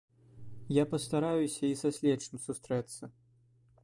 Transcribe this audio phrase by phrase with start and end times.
[0.77, 3.03] Я пастараюся і са следчым сустрэцца.